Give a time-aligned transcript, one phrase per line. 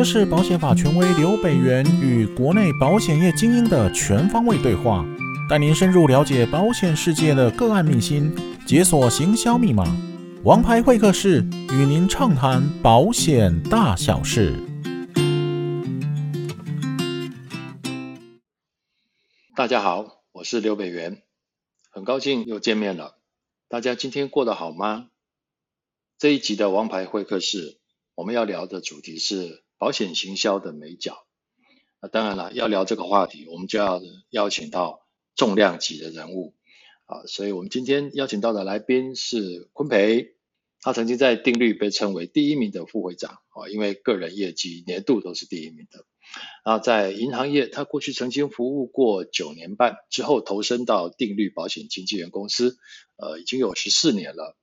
[0.00, 5.04] 这是保险法权威刘北元与国内保险业精英的全方位对话，
[5.46, 8.34] 带您深入了解保险世界的个案秘辛，
[8.66, 9.84] 解锁行销密码。
[10.42, 14.54] 王牌会客室与您畅谈保险大小事。
[19.54, 21.20] 大家好，我是刘北元，
[21.90, 23.18] 很高兴又见面了。
[23.68, 25.08] 大家今天过得好吗？
[26.16, 27.78] 这一集的王牌会客室，
[28.14, 31.24] 我们要聊的主题是保险行销的美角。
[32.00, 36.54] 啊当然了，要聊这个话题，我们就要邀请到重量级的人物
[37.06, 37.24] 啊。
[37.26, 40.34] 所以我们今天邀请到的来宾是昆培，
[40.82, 46.04] 他曾经在定律被称为第一名的副会长啊，因为个人业绩年度都是第一名的。
[46.64, 52.76] 然后在银行业，他过去曾经服务过九年半，之后投身到定律保险经纪人公司，
[53.16, 54.56] 呃，已经有十四年了。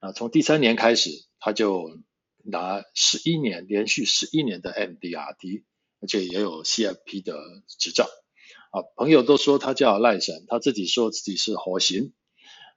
[0.00, 1.98] 啊，从第三年开始，他就
[2.44, 5.62] 拿十一年，连续十一年的 MDRT，
[6.00, 7.36] 而且也有 CFP 的
[7.78, 8.04] 执照。
[8.70, 12.12] 啊，朋友都说他叫赖神，他自己说自己是火神。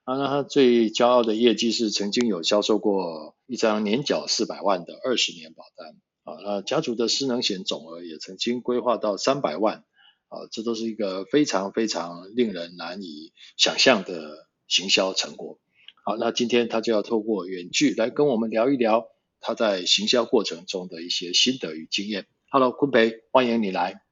[0.04, 5.96] 啊，那他最骄傲的业绩是曾经有销售过一张年缴四百万的二十年保单。
[6.24, 9.84] 啊，那家族的失能险总额也曾经规划到三百万。
[10.28, 15.58] 啊，这都是一个非常非常令人难以想象的行销成果。
[16.04, 19.08] 好，那今天他就要透过远距来跟我们聊一聊
[19.40, 22.26] 他在行销过程中的一些心得与经验。
[22.50, 24.02] Hello，昆培，欢迎你来。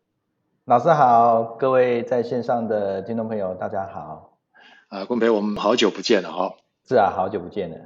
[0.64, 4.38] 老师好，各位在线上的听众朋友，大家好。
[4.88, 6.54] 啊，昆培，我们好久不见了哈、哦。
[6.88, 7.76] 是啊，好久不见了。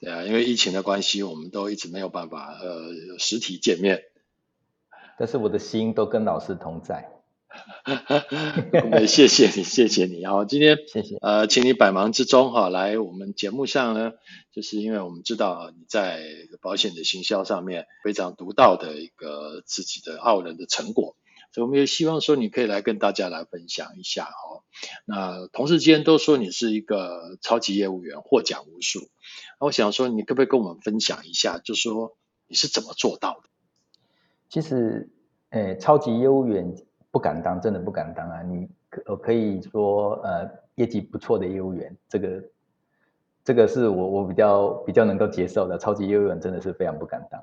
[0.00, 4.04] 对啊，因为疫情的关系，我们都一直没有办法呃实体见面。
[5.18, 7.10] 但是我的心都跟老师同在。
[9.08, 10.24] 谢谢你，谢谢你。
[10.24, 11.16] 好，今天谢谢。
[11.16, 14.12] 呃，请你百忙之中哈来我们节目上呢，
[14.52, 16.22] 就是因为我们知道你在
[16.60, 21.16] 保险的行销上面非常独到的一个自己的傲人的成果，
[21.52, 24.62] 所以我们也希望说你可以来跟大家来分享一下哈。
[25.04, 29.08] 那同事间都说你是一个超级业务员，获奖无数。
[29.58, 33.48] 那我想说，你可不可以跟我们分享一下，就是说你是怎么做到的？
[34.48, 35.10] 其实，
[35.50, 36.76] 诶，超级业务员。
[37.10, 38.42] 不敢当，真的不敢当啊！
[38.42, 42.44] 你可可以说，呃，业绩不错的业务员，这个
[43.42, 45.76] 这个是我我比较比较能够接受的。
[45.76, 47.42] 超级业务员真的是非常不敢当。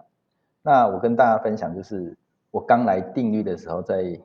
[0.61, 2.17] 那我跟大家分享，就是
[2.49, 4.17] 我刚来定律的时候，在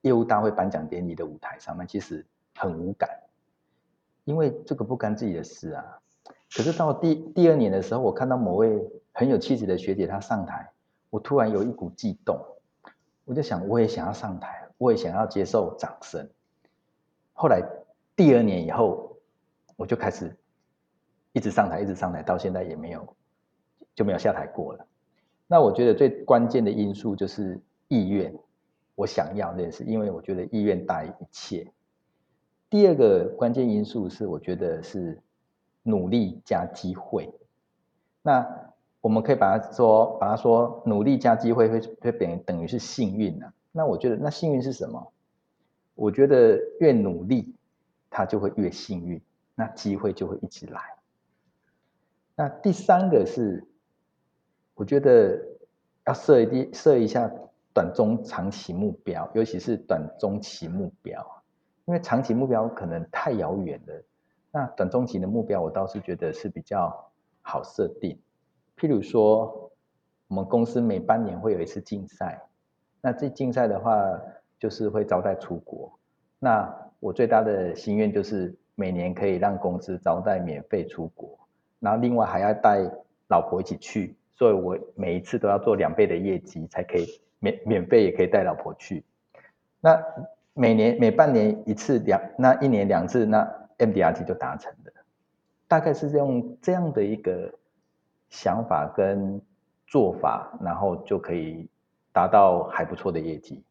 [0.00, 2.24] 业务大会颁奖典礼的舞台上面，其实
[2.54, 3.10] 很无感，
[4.24, 5.98] 因为这个不干自己的事啊。
[6.56, 8.82] 可是到第第二年的时候，我看到某位
[9.12, 10.70] 很有气质的学姐她上台，
[11.10, 12.38] 我突然有一股悸动。
[13.24, 16.28] 我就想，我也想要上台，我也想要接受掌声。
[17.32, 17.62] 后来
[18.14, 19.16] 第二年以后，
[19.76, 20.36] 我就开始
[21.32, 23.16] 一直上台，一直上台，到现在也没有
[23.94, 24.86] 就没有下台过了。
[25.46, 28.34] 那我觉得最关键的因素就是意愿，
[28.94, 31.70] 我想要这件事，因为我觉得意愿大于一切。
[32.70, 35.20] 第二个关键因素是，我觉得是
[35.82, 37.32] 努力加机会。
[38.22, 38.63] 那
[39.04, 43.52] 我们可以把它说，把它说，努力加机会会会等于等于是幸运呢、啊？
[43.70, 45.12] 那我觉得，那幸运是什么？
[45.94, 47.54] 我觉得越努力，
[48.08, 49.20] 它就会越幸运，
[49.54, 50.80] 那机会就会一直来。
[52.34, 53.68] 那第三个是，
[54.74, 55.38] 我觉得
[56.06, 57.30] 要设一定设一下
[57.74, 61.42] 短中长期目标，尤其是短中期目标，
[61.84, 64.02] 因为长期目标可能太遥远了。
[64.50, 68.18] 那短中期的目标，我倒是觉得是比较好设定。
[68.76, 69.70] 譬如说，
[70.26, 72.42] 我们公司每半年会有一次竞赛，
[73.00, 73.94] 那这竞赛的话，
[74.58, 75.96] 就是会招待出国。
[76.40, 76.68] 那
[76.98, 81.38] 我最大的心愿就是每年可以让公司招待免费出国，
[81.78, 82.80] 然后另外还要带
[83.28, 87.06] 老婆一起去，所以我每一次都要做两倍的业绩才可以
[87.38, 89.04] 免免费也可以带老婆去。
[89.80, 90.02] 那
[90.52, 93.48] 每年每半年一次两，那一年两次，那
[93.78, 94.92] MDRT 就达成了。
[95.68, 97.52] 大概是用这样的一个。
[98.34, 99.40] 想法跟
[99.86, 101.68] 做法，然后就可以
[102.12, 103.62] 达到还不错的业绩。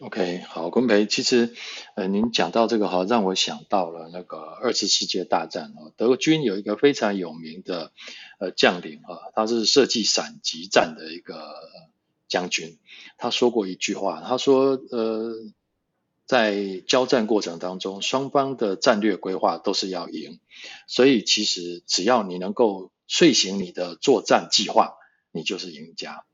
[0.00, 1.54] OK，好，昆培，其实
[1.94, 7.92] 呃，您讲到这个哈，让我想到了那个二次世界大战啊，德军有一个非常有名的
[8.40, 11.54] 呃将领啊，他是设计闪击战的一个
[12.26, 12.76] 将军，
[13.18, 15.32] 他说过一句话，他说呃，
[16.26, 20.40] 在交战过程当中，双方的战略规划都是要赢，
[20.88, 24.94] 所以其实只要你能够睡醒你的作战计划，
[25.32, 26.24] 你就是赢家。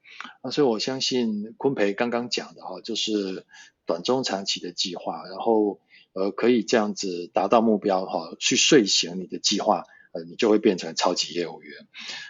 [0.42, 3.46] 啊，所以我相信昆培刚刚讲的哈，就是
[3.86, 5.80] 短中长期的计划，然后
[6.12, 11.86] 呃可以这样子达到目标哈，去睡醒你的计划，呃你就会变成超级业务员。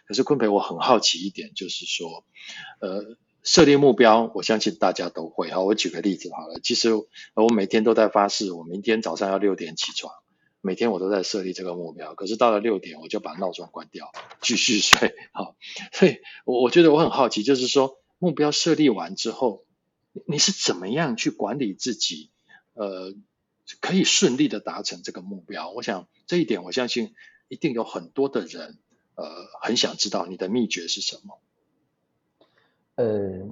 [0.07, 2.25] 可是昆培，我很好奇一点，就是说，
[2.81, 5.61] 呃设立目标，我相信大家都会哈。
[5.61, 10.13] 我举个例子好了，其实我每天都在发誓，我明天早上要六点起床，
[10.61, 12.15] 每天我都在设立这个目标。
[12.15, 14.11] 可是到了六点，我就把闹钟关掉，
[14.41, 15.15] 继续睡。
[15.33, 15.57] 好，
[15.93, 19.65] 所以我我觉得我很好奇，就是说目标设立完之后，
[20.27, 22.31] 你是怎么样去管理自己？
[22.75, 23.13] 呃，
[23.81, 25.71] 可以顺利的达成这个目标。
[25.71, 27.15] 我想这一点，我相信
[27.49, 28.79] 一定有很多的人
[29.17, 29.27] 呃
[29.61, 31.41] 很想知道你的秘诀是什么。
[32.95, 33.49] 呃，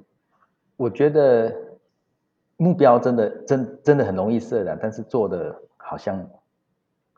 [0.77, 1.79] 我觉得
[2.57, 6.29] 目标真的真真的很容易设的，但是做的好像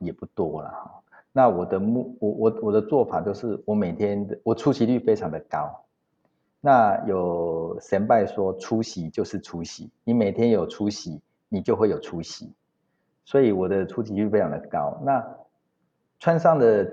[0.01, 1.01] 也不多了哈。
[1.31, 5.85] 那我的目我我我的做法就是，我每天的我出席率非常的高。
[6.59, 12.53] 那有神拜说，出席就是出席，你每天有出席，你就会有出席。
[13.23, 14.99] 所以我的出席率非常的高。
[15.03, 15.25] 那
[16.19, 16.85] 穿上了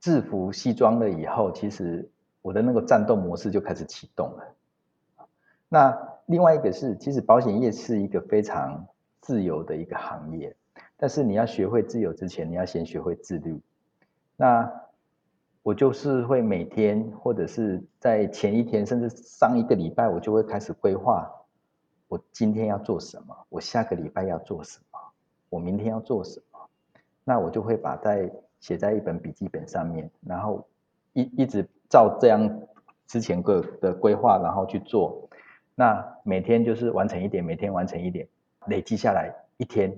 [0.00, 2.10] 制服西装了以后，其实
[2.42, 5.26] 我的那个战斗模式就开始启动了。
[5.68, 5.96] 那
[6.26, 8.86] 另外一个是，其实保险业是一个非常
[9.20, 10.54] 自由的一个行业，
[10.98, 13.58] 但是你要学会自由之前，你要先学会自律。
[14.36, 14.70] 那
[15.62, 21.30] 我就是会每天，或者是在前一天，甚至上一个礼拜，我就会开始规划，
[22.08, 24.98] 我今天要做什么，我下个礼拜要做什么，
[25.48, 26.68] 我明天要做什么。
[27.22, 30.66] 那我就会把在写在一本笔记本上面，然后
[31.12, 32.60] 一一直照这样
[33.06, 35.28] 之前个的规划，然后去做。
[35.74, 38.26] 那每天就是完成一点，每天完成一点，
[38.66, 39.94] 累积下来一天，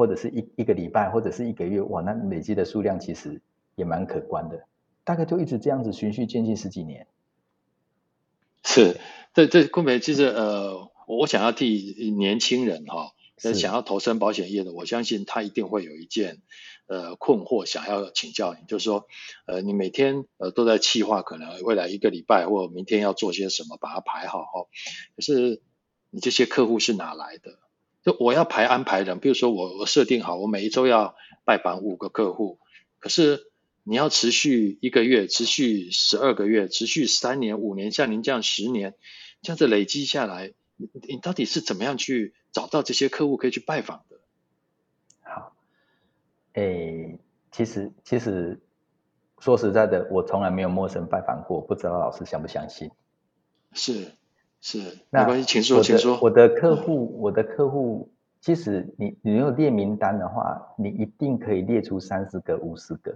[0.00, 3.42] 或者是一一个礼拜，或者是一个月，哇，那累积的数量其实
[3.74, 4.64] 也蛮可观的。
[5.04, 7.06] 大概就一直这样子循序渐进十几年。
[8.64, 8.98] 是，
[9.34, 16.38] 这这昆培其实呃，我想要替年轻人哈，是想要投身保险业的，我相信他一定会有一件。
[16.86, 19.06] 呃，困惑想要请教你，就是说，
[19.46, 24.66] 呃，你每天呃都在计划，可能未来一个礼拜或明天要做些什么，把它排好哈。
[25.14, 25.60] 可是
[26.08, 27.58] 你这些客户是哪来的？
[28.10, 31.14] 就我要排安排人，比如说我我设定好，我每一周要
[31.44, 32.58] 拜访五个客户，
[32.98, 33.52] 可是
[33.84, 38.96] 你要持续一个月，持续十二个月，持续三年、五年，像您这样十年，
[39.42, 44.16] 这样子累积下来，你你到底是怎么样去找到这些客户可以去拜访的？
[45.22, 45.52] 好
[46.54, 47.16] 诶，
[47.52, 48.60] 其实其实
[49.38, 52.90] 说实在的，我从来没有陌生拜访过，不知道老师相不相信？
[53.72, 54.16] 是
[54.60, 54.78] 是，
[55.10, 56.18] 那没关系，请说，请说。
[56.20, 58.10] 我的客户，我的客户，
[58.40, 63.14] 其实你你有列名单的话，你一定可以列出三十个、五十个，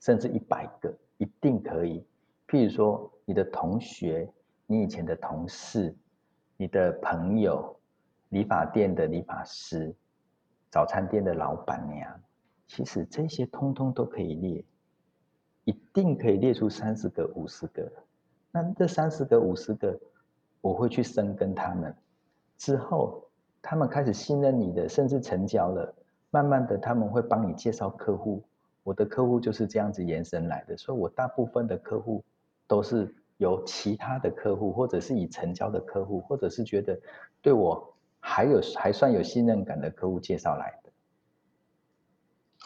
[0.00, 2.04] 甚至一百个，一定可以。
[2.48, 4.28] 譬如说，你的同学，
[4.66, 5.94] 你以前的同事，
[6.56, 7.78] 你的朋友，
[8.30, 9.94] 理发店的理发师，
[10.70, 12.20] 早餐店的老板娘。
[12.68, 14.64] 其实这些通通都可以列，
[15.64, 17.92] 一定可以列出三十个、五十个。
[18.50, 19.98] 那这三十个、五十个，
[20.66, 21.94] 我会去深耕他们，
[22.58, 23.22] 之后
[23.62, 25.94] 他们开始信任你的，甚至成交了。
[26.30, 28.42] 慢慢的，他们会帮你介绍客户。
[28.82, 32.24] 我的客户就是这样子延伸来的，所以我大部分的客户
[32.66, 37.00] 都是由其他的客户，或者是已成交的客户，或者是觉得
[37.40, 40.90] 对我还有还算有信任感的客户介绍来的。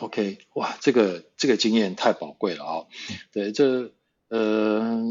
[0.01, 2.87] OK，哇，这个这个经验太宝贵了啊、哦！
[3.31, 3.93] 对，这
[4.29, 5.03] 呃，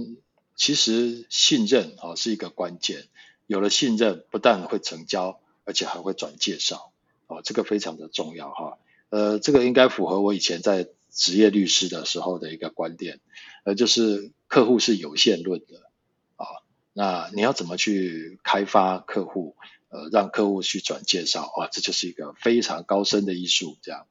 [0.59, 3.07] 其实信任啊、是一个关键，
[3.47, 6.91] 有了信任，不但会成交，而且还会转介绍
[7.27, 8.77] 啊、这个非常的重要哈、
[9.09, 13.21] 呃，这个应该符合我以前在职业律师的时候的一个观点，
[13.63, 15.89] 呃，就是客户是有限论的
[16.35, 16.45] 啊、
[16.91, 19.55] 那你要怎么去开发客户？
[19.89, 23.75] 呃，让客户去转介绍，哇，这就是一个非常高深的艺术。
[23.81, 24.05] 这样，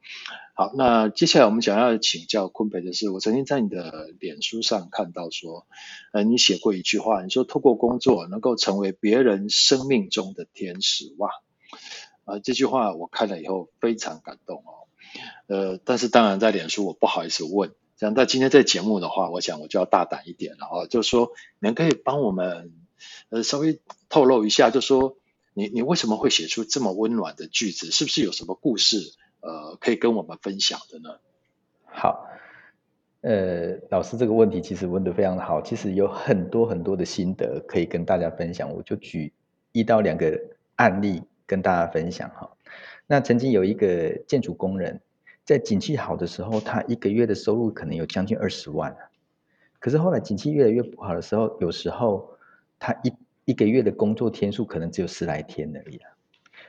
[0.54, 5.68] 好，那接下来我们想要请教昆培的是，我曾经在你的脸书上看到说，
[6.12, 11.30] 呃，你写过一句话，你说透过工作能够成为别人生命中的天使，哇，
[12.24, 14.90] 啊、呃，这句话我看了以后非常感动哦。
[15.46, 21.30] 呃，但是当然在脸书我不好意思问，这样，但今天在节目的话，我想我就要大胆一点了哦，就是说，
[21.60, 22.72] 能可以帮我们
[23.28, 25.16] 呃稍微透露一下，就是说。
[25.58, 27.90] 你你为什么会写出这么温暖的句子？
[27.90, 28.98] 是不是有什么故事，
[29.40, 31.18] 呃，可以跟我们分享的呢？
[31.84, 32.28] 好，
[33.22, 39.32] 呃，老师这个问题其实问得非常的好，其实有很多很多的心得可以跟大家分享，我就举
[39.72, 40.40] 一到两个
[40.76, 42.48] 案例跟大家分享哈。
[43.08, 45.00] 那曾经有一个建筑工人，
[45.44, 48.96] 在景气好的时候，他一个月的收入可能有将近二十万，
[49.80, 52.36] 可是后来景气越来越不好的时候，有时候
[52.78, 53.12] 他一
[53.48, 56.04] 一个月的工作天数可能只有十来天而已了，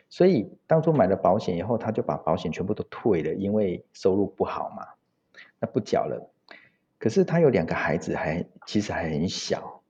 [0.08, 4.88] 所以当初买了保险以后，他就把保险全部都退了，因为收入不好嘛，
[5.60, 6.32] 那不缴了。
[6.98, 9.84] 可是他有两个孩子还，其实还很小，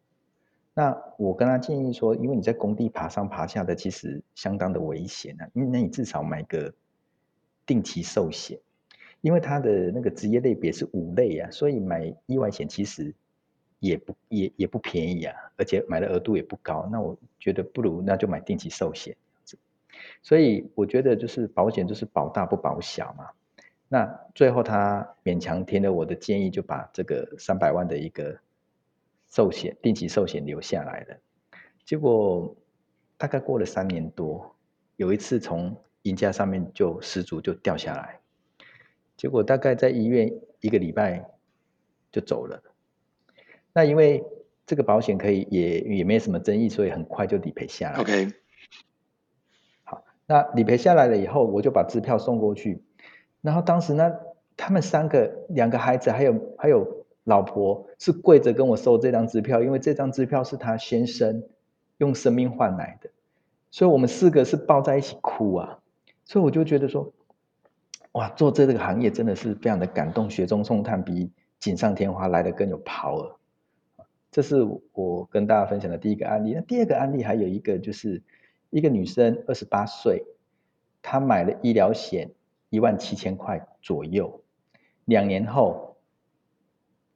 [0.73, 5.47] 那我跟他建议说，因为你在工地爬上爬下的，其实相当的危险啊。
[5.53, 6.73] 因为那你至少买个
[7.67, 8.57] 定期寿险，
[9.21, 13.13] 因为他的那个职业类别是五类啊，所以买意外险其实
[13.79, 16.87] 也不也也不便宜啊，而且买的额度也不高。
[16.91, 19.15] 那我觉得不如那就买定期寿险。
[20.21, 23.29] 所以我觉得就是保险就是保大不保小嘛。
[23.87, 24.05] 那
[24.35, 28.39] 最后他勉强听了我的建议，就把这个三百万的一个
[29.29, 31.17] 寿险定期寿险留下来了。
[31.83, 32.55] 结果
[33.17, 34.55] 大概过了三年多，
[34.95, 38.19] 有一次从银架上面就失足就掉下来，
[39.17, 40.31] 结果大概在医院
[40.61, 41.25] 一个礼拜
[42.11, 42.61] 就走了。
[43.79, 44.25] 那因为
[44.65, 48.01] 这个保险可以也也没什么争议，所以很快就理赔下来。
[48.01, 48.27] OK，
[49.85, 52.83] 好，那理赔下来了以后，我就把支票送过去。
[53.39, 54.11] 然后当时呢，
[54.57, 61.41] 他们三个两个孩子还有还有老婆是跪着跟我收这张支票，因为这张支票是他先生
[61.99, 63.09] 用生命换来的，
[63.71, 65.79] 所以我们四个是抱在一起哭啊。
[66.25, 67.13] 所以我就觉得说，
[68.11, 73.37] 哇，做这个行业真的是非常的感动，雪中送炭比锦上添花来的更有 power。
[74.31, 76.53] 这是我跟大家分享的第一个案例。
[76.53, 78.21] 那第二个案例还有一个就是
[78.69, 80.25] 一个女生二十八岁，
[81.01, 82.31] 她买了医疗险。
[82.71, 84.43] 一万七千块左右，
[85.05, 85.97] 两年后，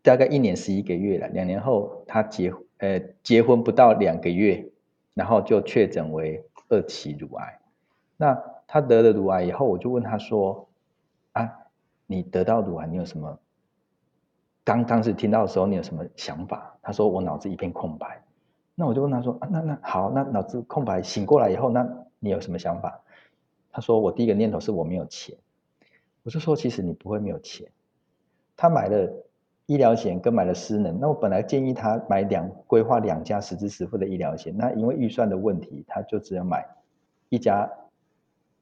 [0.02, 1.28] 大概一年十一个月了。
[1.28, 4.72] 两年后，他结呃结婚不到两个月，
[5.14, 7.60] 然后就确诊为二期乳癌。
[8.18, 10.68] 那他得了乳癌以后，我就问他说
[11.34, 11.48] ：“啊，
[12.08, 13.40] 你得到乳癌，你有什么？
[14.64, 18.22] 刚当时听到的时候，你有什么想法？”他说：“我脑子一片空白。”
[18.76, 21.88] 那我就问他说：“啊，那那好，那脑子空白，醒过来以后，那
[22.20, 23.02] 你有什么想法？”
[23.72, 25.36] 他说：“我第一个念头是我没有钱。”
[26.24, 27.72] 我就说：“其实你不会没有钱。”
[28.56, 29.12] 他买了
[29.66, 31.00] 医疗险，跟买了失能。
[31.00, 34.56] 那我本来建议他买两规划两家实支实付的医疗险。
[34.56, 36.68] 那因为预算的问题，他就只有买
[37.30, 37.70] 一家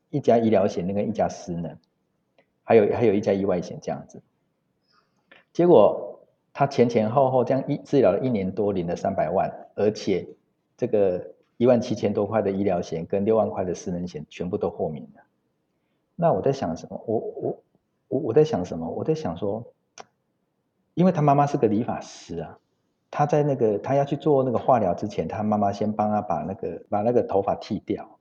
[0.09, 1.77] 一家医疗险，那个一家失能，
[2.63, 4.21] 还有还有一家意外险这样子。
[5.53, 6.10] 结果
[6.53, 10.27] 他前前后后这样一治疗了一年多，领了三百万，而且
[10.77, 11.33] 这个。
[11.57, 15.21] 一万七千多块的医疗险跟六万块的私人险全部都豁免了。
[16.15, 16.99] 那我在想什么？
[17.05, 17.63] 我我
[18.07, 18.89] 我我在想什么？
[18.89, 19.71] 我在想说，
[20.95, 22.57] 因为他妈妈是个理发师啊，
[23.11, 28.17] 他在那个他要去做那个化疗之前，他妈妈先帮他把那个把那个头发剃掉。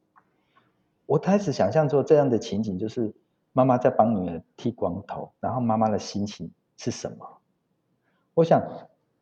[1.06, 3.14] 我开始想象做这样的情景，就是
[3.54, 7.39] 妈妈在帮女儿剃光头，然后妈妈的心情是什么？
[8.40, 8.62] 我想。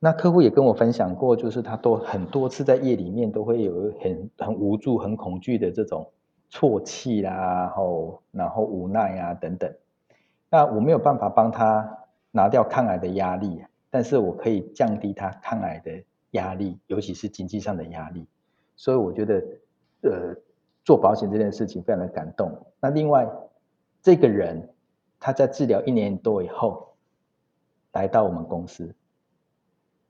[0.01, 6.13] 那客户也跟我分享过，就是他都很多次在夜里面都会有很很无助、很恐惧的这种
[6.53, 9.75] 啜泣啦，然后然后无奈啊等等。
[10.49, 11.99] 那我没有办法帮他
[12.31, 15.91] 拿掉抗癌的压力，但是我可以降低他抗癌的
[16.31, 18.25] 压力，尤其是经济上的压力。
[18.77, 19.43] 所以我觉得，
[20.03, 20.37] 呃，
[20.85, 22.53] 做保险这件事情非常的感动。
[22.81, 23.29] 那另外，
[24.01, 24.69] 这个人
[25.19, 26.95] 他在治疗一年多以后，
[27.95, 28.95] 来到我们公司。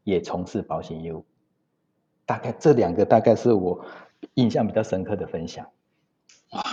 [0.09, 1.27] 也从事保险业务，
[2.25, 3.85] 大概这两个大概是我
[4.33, 5.71] 印象比较深刻的分享。
[6.53, 6.65] 哇，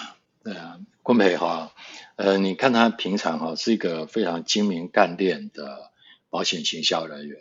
[0.42, 1.74] 对啊，昆培哈，
[2.16, 5.92] 呃，你看他平常哈是一个非常精明干练的
[6.30, 7.38] 保险行销人员，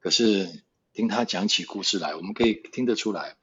[0.00, 0.62] 可是
[0.94, 3.36] 听他讲起故事来，我们可以听得出来，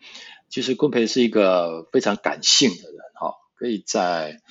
[0.50, 4.42] 其实昆培是一个非常感性的人哈，可以在。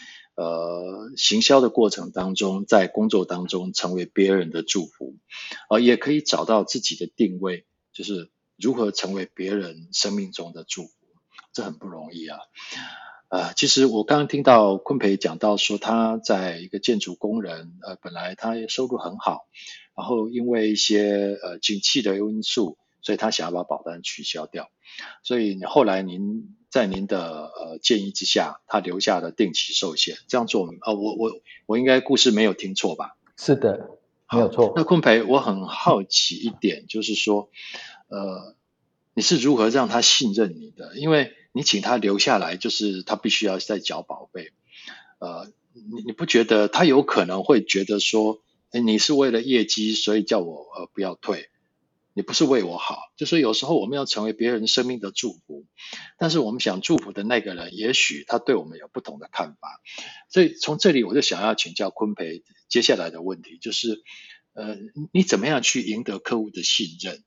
[0.40, 5.16] 呃，行销的过程当中，在工作当中成为别人的祝福，
[5.68, 10.90] 呃，也可以找到自己的定位，就是如何成为别人生命中的祝福，
[11.52, 12.38] 这很不容易啊。
[13.28, 19.47] 呃，其实我刚刚听到昆培讲到说，他在一个建筑工人，呃，本来他收入很好，
[19.94, 24.70] 然后因为一些呃景气的因素，所以他想要把保单取消掉，
[25.23, 26.56] 所以后来您。
[26.71, 31.33] 在您的呃建议之下，他留下了定期寿险，这样做啊、呃，我我
[31.67, 33.17] 我应该故事没有听错吧？
[33.37, 33.99] 是的，
[34.33, 34.73] 没有错。
[34.77, 37.50] 那昆培，我很好奇一点，就是说，
[38.09, 38.55] 呃，
[39.15, 40.97] 你是如何让他信任你的？
[40.97, 44.53] 因为你请他留下来，就是他必须要再缴保费。
[45.19, 51.50] 呃，你你不觉得他有可能会觉得说，哎，你是为了业绩，所以叫我呃不要退？
[52.12, 55.64] 你不是为我好，就是有时候我们要成为别人生命的祝福，
[56.19, 59.81] 但是我们想祝福的那个人，也许他对我们有不同的看法，
[60.29, 64.02] 所以从这里我就想要请教昆培接下来的问题，就是
[64.55, 64.76] 呃，
[65.12, 67.23] 你怎么样去赢得客户的信任？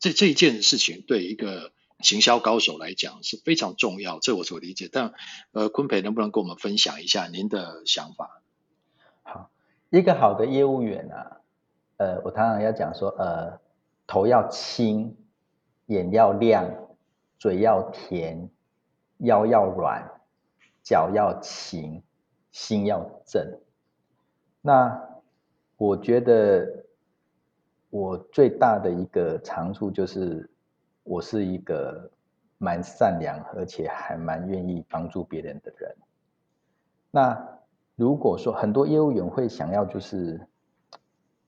[0.00, 4.88] 这这一件事情对一个行销高手来讲是非常重要，这我所理解。
[4.90, 5.14] 但
[5.52, 8.42] 呃，昆培能不能跟我们分享一下您的想法？
[9.22, 9.50] 好，
[9.88, 11.40] 一个好的业务员啊，
[11.96, 13.60] 呃，我常常要讲说，呃。
[14.10, 15.16] 头要轻，
[15.86, 16.68] 眼要亮，
[17.38, 18.50] 嘴要甜，
[19.18, 20.04] 腰要软，
[20.82, 22.02] 脚要勤，
[22.50, 23.60] 心要正。
[24.60, 25.00] 那
[25.76, 26.84] 我觉得
[27.88, 30.50] 我最大的一个长处就是，
[31.04, 32.10] 我是一个
[32.58, 35.96] 蛮善良，而且还蛮愿意帮助别人的人。
[37.12, 37.60] 那
[37.94, 40.44] 如果说很多业务员会想要就是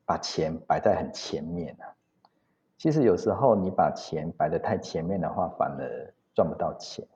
[0.04, 1.90] 把钱摆在很前面啊，
[2.82, 7.06] 其实有时候你把钱摆得太前面的话，反而赚不到钱。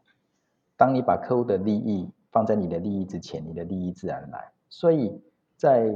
[0.77, 4.53] 当你把客户的利益放在你的利益之前，你的利益自然来。
[4.69, 5.21] 所以
[5.57, 5.93] 在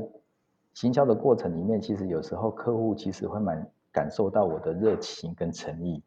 [0.75, 6.03] 行销的过程里面，其实有时候客户其实会蛮感受到我的热情跟诚意。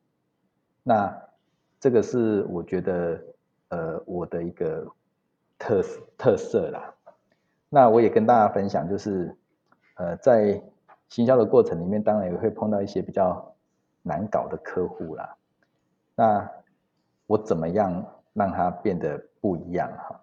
[0.84, 1.18] 那
[1.80, 3.24] 这个是我觉得
[3.70, 4.86] 呃我的一个
[5.58, 5.82] 特
[6.18, 6.94] 特色啦。
[7.70, 9.34] 那我也跟大家分享，就是
[9.96, 10.62] 呃在
[11.14, 13.54] 行销的过程里面，当然也会碰到一些比较
[14.02, 15.38] 难搞的客户啦。
[16.16, 16.50] 那
[17.28, 18.04] 我怎么样
[18.34, 20.20] 让他变得不一样哈？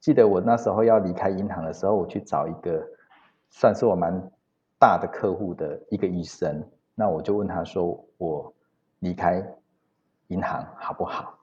[0.00, 2.86] 记得我那时候要离开银行的时候，我去找一个
[3.48, 4.12] 算是我蛮
[4.78, 6.62] 大的客户的一个医生，
[6.94, 8.52] 那我就问他说：“我
[8.98, 9.42] 离开。”
[10.28, 11.38] 银行好不好？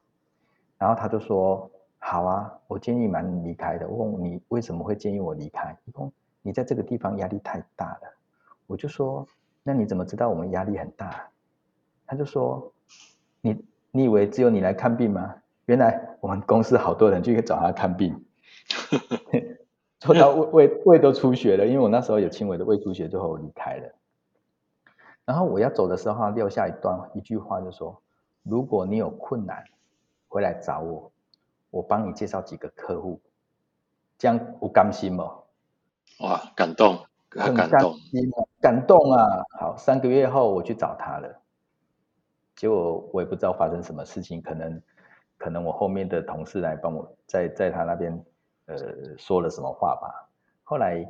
[0.77, 5.75] 然后他就说：“好啊，我建议蛮离开的。”我问你为什么会建议我离开？
[5.85, 6.11] 你说
[6.43, 8.18] 你在这个地方压力太大了。
[8.69, 9.27] 我就说
[9.63, 11.27] ：“那你怎么知道我们压力很大？”
[12.05, 12.71] 他就说
[13.41, 15.33] ：“你你以为只有你来看病吗？
[15.65, 18.23] 原来我们公司好多人就去找他看病，
[19.99, 21.65] 做到胃胃胃都出血了。
[21.65, 23.95] 因为我那时候有轻微的胃出血，最后我离开了。
[25.25, 27.99] 然后我要走的时候，他撂下一段一句话，就说。”
[28.43, 29.65] 如果你有困难，
[30.29, 31.11] 回来找我，
[31.69, 33.19] 我帮你介绍几个客户，
[34.17, 35.39] 这样我甘心吗？
[36.21, 37.95] 哇，感动，很感动，
[38.61, 39.43] 感动啊！
[39.59, 41.41] 好，三个月后我去找他了，
[42.55, 44.81] 结果我也不知道发生什么事情，可能
[45.37, 48.25] 可能我后面的同事来帮我在在他那边
[48.65, 48.77] 呃
[49.17, 50.29] 说了什么话吧。
[50.63, 51.05] 后来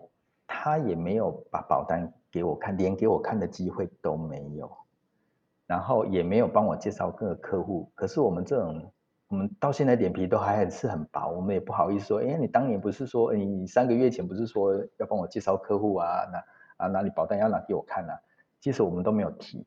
[0.47, 4.69] 他也没有把保单给我看，连给我看的机会都没有。
[5.67, 8.91] 然后也没有帮我介绍各个客户，可是我们这种，
[9.29, 16.25] 我们到现在脸皮都还很是很薄，我们也不好意思说，哎，你当年不是说，你三个月前不是说要帮我介绍客户啊？
[16.31, 18.19] 那啊，哪里保单要拿给我看啊？
[18.59, 19.63] 其实我们都没有提，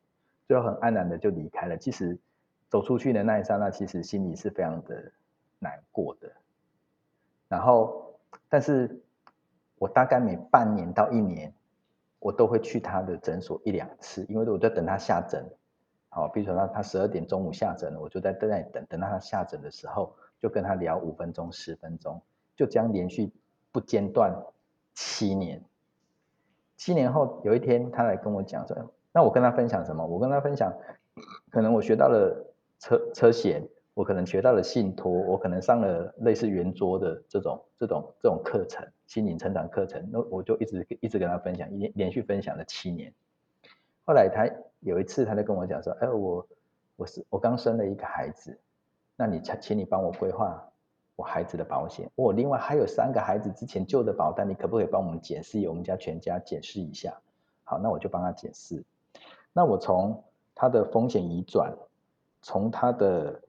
[0.47, 1.77] 最后很黯然的就离开了。
[1.77, 2.19] 其实
[2.67, 5.11] 走出去的那一刹那，其实心里是非常的
[5.59, 6.29] 难过的。
[7.47, 9.01] 然后，但是
[9.77, 11.53] 我大概每半年到一年，
[12.19, 15.49] 我都会去他的诊所一两次，因为我在等他下诊。
[16.15, 22.21] 好，比如说他他十二点中午下诊了，我就在在那里等，等到他下诊的时候，就跟他聊五分钟、十分钟，
[22.55, 23.31] 就这样连续
[23.71, 24.31] 不间断
[24.93, 25.59] 七年。
[26.77, 28.77] 七年后有一天，他来跟我讲说
[29.11, 30.05] ：“那我跟他分享什么？
[30.05, 30.71] 我跟他分享，
[31.49, 40.07] 可能我学到了车车险，我可能学到了信托，我可能上了类似圆桌的这种这种这种课程，心灵成长课程。
[40.11, 43.11] 那我就一直一直跟他分享，连连续分享了七年。
[44.05, 44.47] 后来他。
[44.83, 46.47] 有一次，他就跟我讲说：“哎，我
[46.97, 48.59] 我是我刚生了一个孩子，
[49.15, 50.61] 那你请请你帮我规划
[51.15, 52.09] 我孩子的保险。
[52.15, 55.65] 我另外还有三个孩子之前旧的保单，你可不可以帮我们解释？
[55.69, 57.17] 我们家全家解释一下。
[57.63, 58.83] 好，那我就帮他解释。
[59.53, 60.21] 那我从
[60.53, 61.73] 他的风险移转，
[62.41, 63.41] 从他的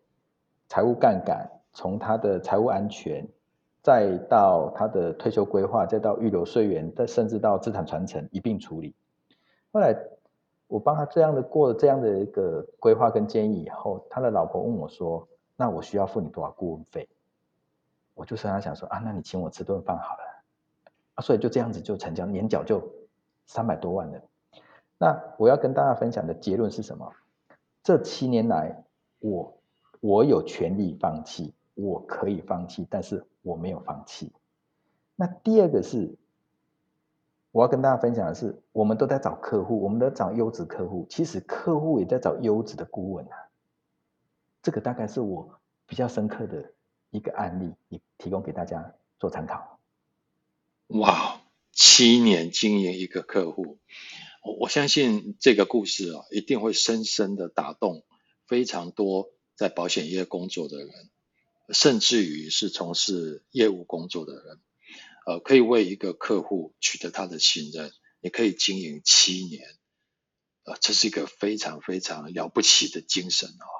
[0.68, 3.26] 财务杠杆，从他的财务安全，
[3.82, 8.94] 再到他的退休规划，再到预留税源，再甚至到资产传承一并处理。
[9.72, 9.96] 后来。”
[10.66, 17.08] 我帮他这样的过了这样的一个规划跟建议以后，他的老婆问我说：“那我需要付你多少顾问费？”
[18.14, 20.22] 我就跟他想说：“啊，那你请我吃顿饭好了。”
[21.14, 22.82] 啊，所以就这样子就成交，年缴就
[23.46, 24.20] 三百多万了。
[24.98, 27.12] 那我要跟大家分享的结论是什么？
[27.82, 28.84] 这七年来，
[29.20, 29.58] 我
[30.00, 34.32] 我有权利放弃，我可以放弃，但是我没有放弃。
[35.14, 36.16] 那第二个是。
[37.54, 41.06] 我要跟大家分享的是，我们都在找客户，我们都在找优质客户。
[41.08, 43.36] 其实客户也在找优质的顾问啊。
[44.60, 46.72] 这个大概是我比较深刻的
[47.10, 49.78] 一个案例，也提供给大家做参考。
[50.88, 53.78] 哇，七年经营一个客户，
[54.58, 58.02] 我相信这个故事啊，一定会深深的打动
[58.48, 60.88] 非常多在保险业工作的人，
[61.68, 64.58] 甚至于是从事业务工作的人。
[65.26, 69.62] 呃，可以为一个客户取得他的信任，也可以经营七年，
[70.64, 73.72] 呃，这是一个非常非常了不起的精神啊、哦！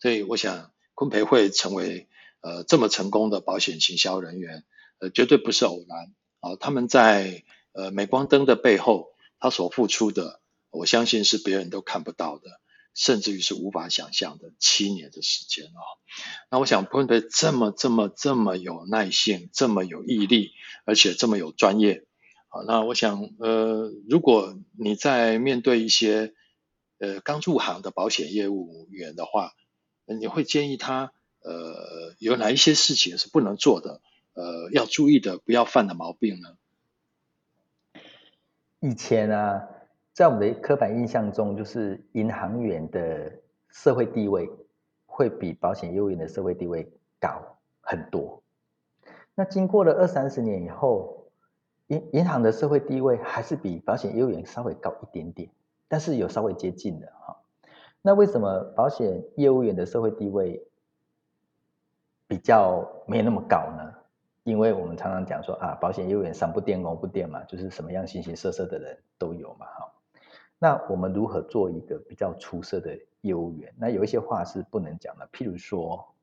[0.00, 2.08] 所以，我想昆培会成为
[2.40, 4.64] 呃这么成功的保险行销人员，
[4.98, 12.60] 呃，绝对不是偶然啊、他们在呃镁光灯的背后，他所付出的，我相信是别人都看不到的。
[12.94, 15.80] 甚至于是无法想象的七年的时间哦。
[16.50, 20.52] 那我想坤培这么这么这么有耐性，这么有毅力，
[20.84, 22.04] 而且这么有专业，
[22.48, 26.34] 好，那我想呃，如果你在面对一些
[26.98, 29.54] 呃刚入行的保险业务员的话，
[30.04, 34.02] 你会建议他呃有哪一些事情是不能做的，
[34.34, 36.56] 呃要注意的，不要犯的毛病呢？
[38.84, 39.68] 以前啊，
[40.12, 43.32] 在我们的刻板印象中，就是银行员的
[43.70, 44.50] 社会地位
[45.06, 48.42] 会比保险业务员的社会地位高很多。
[49.34, 51.30] 那经过了二三十年以后，
[51.86, 55.48] 银银行的社会地位还是比保险业务员稍微高一点点，
[55.88, 57.40] 但是有稍微接近的哈。
[58.02, 60.62] 那为什么保险业务员的社会地位
[62.26, 63.94] 比较没那么高呢？
[64.44, 69.92] 因为我们常常讲说啊，保险业务员三不电五不电嘛，就是什么样形形色色的人都有嘛，哈。
[70.62, 73.74] 那我们如何做一个比较出色的业务员？
[73.76, 76.14] 那有一些话是不能讲的，譬如说，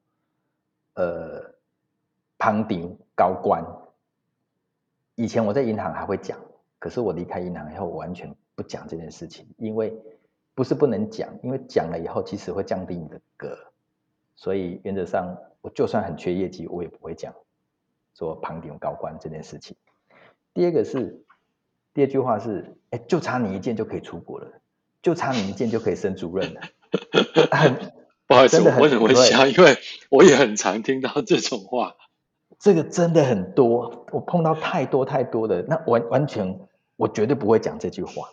[0.94, 1.44] 呃，
[2.38, 3.62] 旁顶高官。
[5.16, 6.40] 以前我在银行还会讲，
[6.80, 9.94] 可是我离开银行以后，我完全不讲这件事情，因为
[10.56, 13.58] 不是不能讲，因为讲了以后其实会降低你的格，
[14.38, 17.36] 所以原则上我就算很缺业绩，我也不会讲。
[18.14, 19.76] 说旁顶高官这件事情，
[20.54, 21.26] 第二个是，
[22.00, 24.48] 第二句话是，哎，就差你一件就可以出国了，
[25.02, 26.62] 就差你一件就可以升主任了。
[28.26, 29.46] 不好意思，我为什么会笑？
[29.46, 29.76] 因为
[30.10, 31.98] 我也很常听到这种话。
[32.58, 36.62] 这个真的很多，我碰到太多太多的，那完完全
[36.96, 38.30] 我绝对不会讲这句话，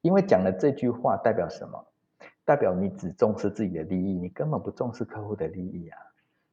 [0.00, 1.84] 因为讲了这句话代表什么？
[2.46, 5.98] 代表你只重视自己的利益，你根本不重视客户的利益啊。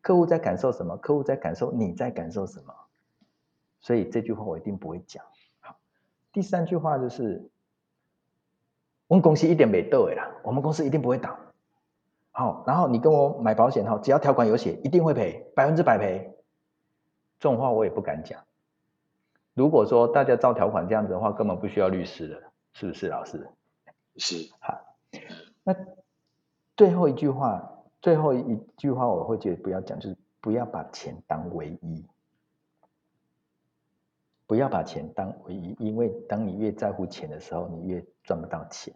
[0.02, 0.98] 客户在感受什么？
[0.98, 2.74] 客户在感受你在感受什么？
[3.80, 5.24] 所以这句话我一定不会讲。
[6.28, 7.50] 好，第三句话就是，
[9.08, 11.38] 我们公司一点没倒的啦，我们公司一定不会倒。
[12.32, 16.38] 好，然后你跟我买保险哈，只要条款有写，一定会赔，百分之百赔。
[17.40, 18.44] 这种话我也不敢讲。
[19.54, 23.50] 如果说大家照条款这样子的话，根本不需要律师了，是不是老师？
[24.18, 24.52] 是。
[24.60, 24.80] 好，
[25.64, 25.76] 那
[26.76, 27.74] 最后一句话。
[28.00, 32.06] 最后一句话我会觉得不要讲，就是不要把钱当唯一，
[34.48, 38.96] 不要把钱当唯一，因为当你越在乎钱的时候，你越赚不到钱。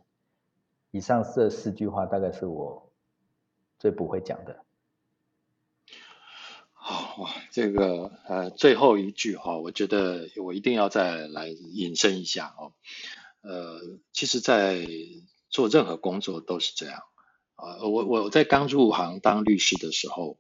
[0.91, 2.91] 以上这四句话大概是我
[3.77, 4.63] 最不会讲的。
[6.71, 12.73] 好哇，这个呃最后一句话，我觉得我一定要再来引申一下哦。
[13.41, 13.79] 呃，
[14.13, 14.87] 其实，在
[15.49, 17.03] 做任何工作都是这样。
[17.55, 20.37] 啊，我我在刚入行当律师的时候，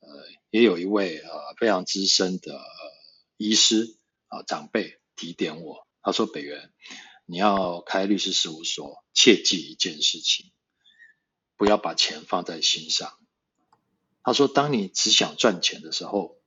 [0.00, 0.08] 呃，
[0.50, 2.58] 也有一位呃非常资深的
[3.36, 3.96] 医师
[4.34, 6.72] 啊长辈提点我，他说：“北元，
[7.26, 10.50] 你要开律师事务所，切记一件事情，
[11.56, 13.18] 不要把钱放在心上。”
[14.22, 16.38] 他说：“当你只想赚钱的时候，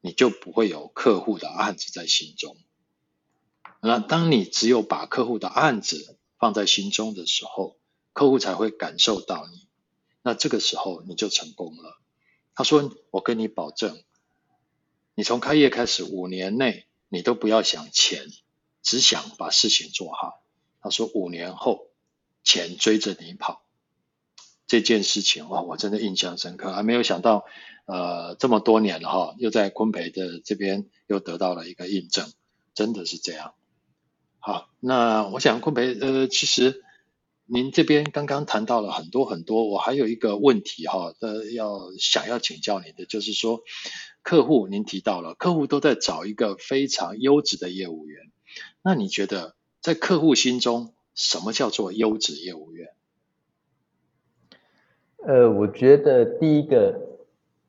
[0.00, 2.56] 你就不会有客户的案子在心中。
[3.82, 7.78] 那当你只有把客户的案子放在心中的时候，
[8.12, 9.68] 客户才会感受到你，
[10.22, 11.98] 那这个时候你就成功了。
[12.54, 14.02] 他说：“我跟你保证，
[15.14, 18.26] 你从开业开始五年内，你都不要想钱，
[18.82, 20.42] 只想把事情做好。”
[20.80, 21.88] 他说：“五年后，
[22.42, 23.62] 钱追着你跑。”
[24.66, 27.44] 这件事情哇，我真的印象深刻，还没有想到，
[27.84, 32.32] 呃，这么多年了哈，又在昆培的这边又得到了一个印证，
[32.72, 33.52] 真的是这样。
[34.38, 36.82] 好，那我想昆培呃，其实。
[37.52, 43.62] 您这边刚刚谈到了很多很多，我还有一个问题哈，呃，要想要请教您的，就是说，
[44.22, 48.30] 客户您提到了，客户都在找一个非常优质的业务员，
[48.82, 52.94] 那你觉得在客户心中，什么叫做优质业务员？
[55.26, 57.18] 呃，我觉得第一个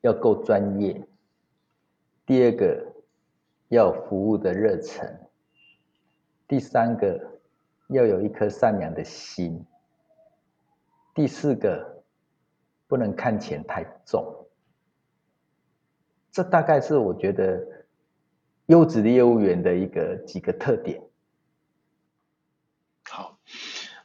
[0.00, 1.06] 要够专业，
[2.24, 2.94] 第二个
[3.68, 5.28] 要服务的热忱，
[6.48, 7.40] 第三个
[7.88, 9.64] 要有一颗善良的心。
[11.14, 12.02] 第四个，
[12.86, 14.41] 不能看钱太重，
[16.32, 17.86] 这大概是我觉得
[18.66, 21.02] 优质的业务员的一个几个特点。
[23.04, 23.38] 好，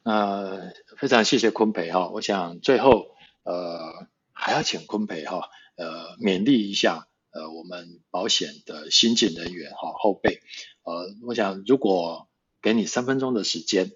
[0.03, 10.41] 那非常谢谢坤培哈，我想最后呃还要请坤培哈呃勉励一下呃我们保险的新进人员哈后辈
[10.83, 12.27] 呃我想如果
[12.61, 13.91] 给你三分钟的时间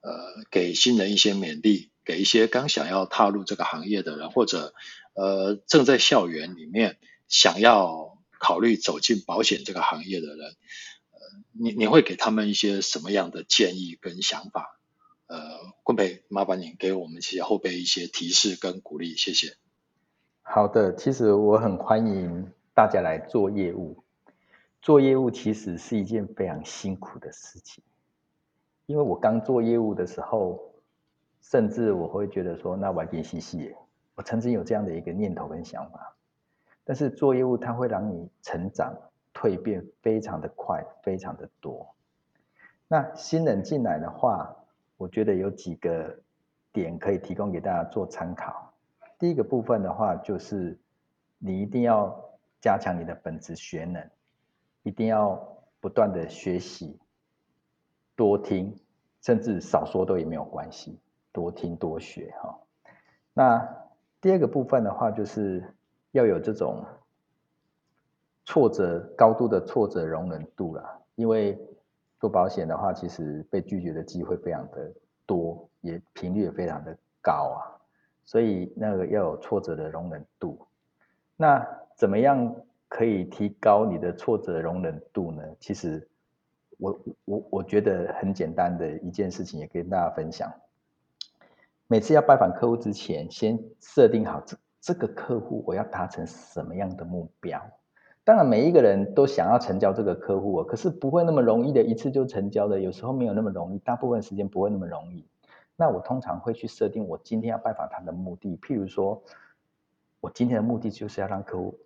[0.00, 0.10] 呃
[0.50, 1.90] 给新人一些勉励。
[2.06, 4.74] 给一些刚想要踏入这个行业的人，或者
[5.14, 10.46] 呃正在校园里面想要考虑走进保险这个行业的人，
[11.12, 11.20] 呃，
[11.52, 14.78] 你你会给他们一些什么样的建议跟想法？
[15.26, 15.40] 呃，
[15.82, 19.56] 昆培，麻烦你给我们一些后辈一些提示跟鼓励，谢谢。
[20.42, 24.04] 好的，其实我很欢迎大家来做业务。
[24.80, 27.82] 做业务其实是一件非常辛苦的事情，
[28.86, 30.60] 因为我刚做业务的时候，
[31.42, 33.74] 甚至我会觉得说，那我点细细，
[34.14, 36.15] 我曾经有这样的一个念头跟想法。
[36.88, 38.96] 但是做业务，它会让你成长、
[39.34, 41.84] 蜕变非常的快，非常的多。
[42.86, 44.54] 那新人进来的话，
[44.96, 46.16] 我觉得有几个
[46.72, 48.72] 点可以提供给大家做参考。
[49.18, 50.78] 第一个部分的话，就是
[51.38, 52.16] 你一定要
[52.60, 54.08] 加强你的本职学能，
[54.84, 55.34] 一定要
[55.80, 56.96] 不断的学习，
[58.14, 58.72] 多听，
[59.22, 61.00] 甚至少说都也没有关系，
[61.32, 62.56] 多听多学哈。
[63.34, 63.68] 那
[64.20, 65.72] 第二个部分的话，就是。
[66.16, 66.84] 要有这种
[68.44, 71.58] 挫折高度的挫折容忍度啦，因为
[72.18, 74.92] 做保险的话，其实被拒绝的机会非常的
[75.26, 77.60] 多，也频率也非常的高啊，
[78.24, 80.58] 所以那个要有挫折的容忍度。
[81.36, 82.54] 那怎么样
[82.88, 85.42] 可以提高你的挫折容忍度呢？
[85.60, 86.08] 其实
[86.78, 90.50] 我我我觉得很简单的一件事情，也跟大家分享。
[91.88, 94.40] 每次要拜访客户之前，先设定好
[94.86, 94.94] 这。
[94.94, 97.60] 个客户我要达成什么样的目标？
[98.22, 102.78] 当然，每一个人都想要成交这个客户，可是不会那么容易的一次就成交的。
[102.78, 105.26] 有时候没有那么容易，大部分时间不会那么容易。
[105.74, 109.20] 那我通常会去设定我今天要拜访他的目的，譬如说，
[110.20, 111.76] 我今天的目的就是要让客户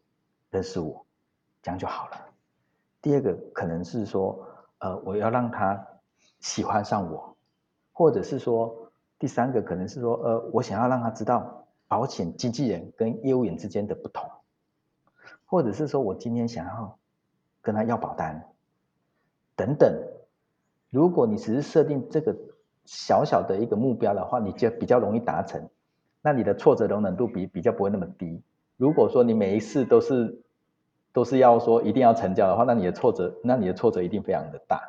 [0.51, 1.07] 认识我，
[1.63, 2.17] 这样就好了。
[3.01, 4.47] 第二个可能是说，
[4.81, 5.87] 呃，我要让他
[6.41, 7.35] 喜欢上我，
[7.93, 11.60] 或者是说，第三个可能是说，呃，我想要让他知道。
[11.91, 14.31] 保险经纪人跟业务员之间的不同，
[15.45, 16.97] 或者是说我今天想要
[17.61, 18.49] 跟他要保单
[19.57, 19.93] 等等。
[20.89, 22.37] 如果你只是设定这个
[22.85, 25.69] 小小的一个目标的话，你就比较容易达成，
[26.23, 28.41] 那你的挫折容忍度比比较不会那么低。
[28.77, 30.41] 如果说你每一次都是
[31.13, 34.81] 都是要说一定要成交的话，那你的挫折那你的挫折一定非常的大。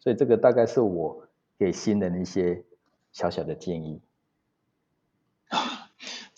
[0.00, 2.64] 所以这个大概是我给新人的一些
[3.12, 4.02] 小小的建议。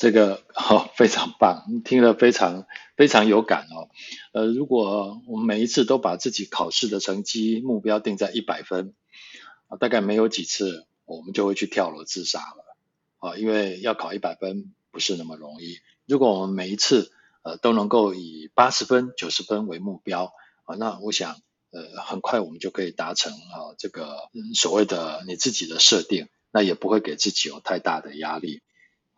[0.01, 3.91] 这个、哦，非常棒，听了非常非常有感哦。
[4.33, 8.95] 呃，如果我们每一次都把自己考试的成绩目标定在一百分，
[9.69, 12.77] 啊，大概没有几次我们就会去跳楼自杀了
[13.19, 15.81] 啊，因为要考一百分不是那么容易。
[16.07, 20.33] 如果我们每一次呃都能够以八十分、九十分为目标
[20.65, 21.37] 啊，那我想
[21.73, 24.17] 呃很快我们就可以达成啊这个
[24.55, 28.63] 所谓的你自己的设定，那也不会给自己有太大的压力。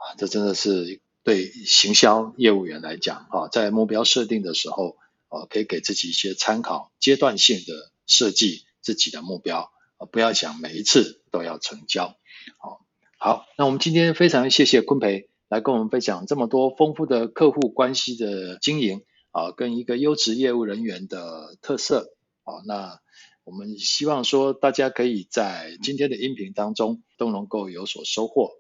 [0.02, 4.96] 啊，这真的是对行销业务员来讲，哈，在目标设定的时候，
[5.28, 12.16] 呃，可以给自己一些参考，阶段性的设计自己的目标，啊，不要想每一次都要成交。
[12.58, 12.84] 好，
[13.16, 22.12] 好，那我们今天非常谢谢昆培来跟我们分享这么多丰富的客户关系的经营，啊，跟一个优质业务人员的特色。
[22.42, 22.98] 好，那
[23.44, 28.50] 我们希望说大家可以在今天的音频当中都能够有所收获。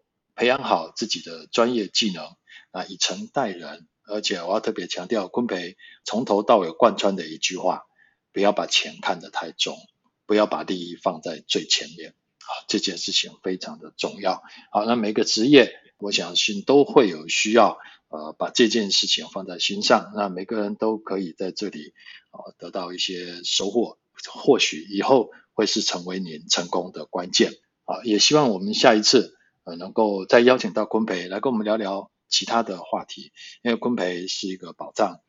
[0.42, 2.24] 培养好自己的专业技能
[2.72, 3.86] 啊，以诚待人。
[4.08, 7.84] 而且我要特别强调，昆培从头到尾贯穿的一句话：
[8.32, 9.78] 不要把钱看得太重，
[10.26, 12.10] 不要把利益放在最前面。
[12.10, 14.42] 啊，这件事情非常的重要。
[14.72, 17.78] 好，那每个职业，我相信都会有需要，
[18.08, 20.10] 呃，把这件事情放在心上。
[20.16, 21.94] 那每个人都可以在这里
[22.32, 23.96] 啊，得到一些收获，
[24.28, 27.52] 或许以后会是成为您成功的关键。
[27.84, 29.38] 啊，也希望我们下一次。
[29.64, 35.20] 呃，能够再邀请到昆培来跟我们聊聊其他的话题，因为昆培是一个宝藏，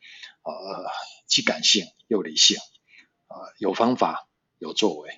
[0.43, 0.51] 呃，
[1.27, 2.57] 既感性又理性，
[3.27, 5.09] 呃，有方法有作为，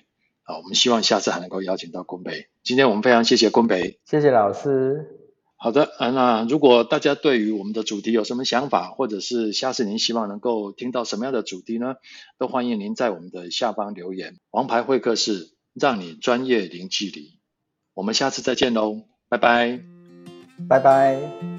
[0.42, 2.48] 啊、呃，我们希望下次还能够邀请到昆培。
[2.62, 5.22] 今天我们非常谢谢昆培，谢谢老师。
[5.58, 11.94] 好的，啊，那如果大家对于我们的主题有什么想法，或者是下次您希望能够听到什么样的主题呢？
[12.36, 14.38] 都欢迎您在我们的下方留言。
[14.50, 17.35] 王牌会客室，让你专业零距离。
[17.96, 19.80] 我们下次再见喽，拜拜，
[20.68, 21.55] 拜拜。